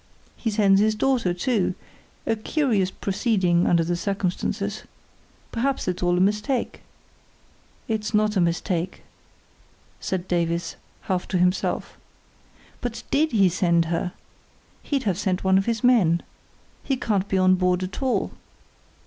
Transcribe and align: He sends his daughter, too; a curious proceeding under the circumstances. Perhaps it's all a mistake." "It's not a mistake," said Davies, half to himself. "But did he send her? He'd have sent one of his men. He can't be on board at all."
He 0.35 0.49
sends 0.49 0.81
his 0.81 0.95
daughter, 0.95 1.31
too; 1.31 1.75
a 2.25 2.35
curious 2.35 2.89
proceeding 2.89 3.67
under 3.67 3.83
the 3.83 3.95
circumstances. 3.95 4.81
Perhaps 5.51 5.87
it's 5.87 6.01
all 6.01 6.17
a 6.17 6.19
mistake." 6.19 6.81
"It's 7.87 8.11
not 8.11 8.35
a 8.35 8.41
mistake," 8.41 9.03
said 9.99 10.27
Davies, 10.27 10.75
half 11.01 11.27
to 11.27 11.37
himself. 11.37 11.97
"But 12.81 13.03
did 13.11 13.31
he 13.31 13.47
send 13.47 13.85
her? 13.93 14.13
He'd 14.81 15.03
have 15.03 15.19
sent 15.19 15.43
one 15.43 15.59
of 15.59 15.67
his 15.67 15.83
men. 15.83 16.23
He 16.83 16.97
can't 16.97 17.27
be 17.29 17.37
on 17.37 17.53
board 17.53 17.83
at 17.83 18.01
all." 18.01 18.31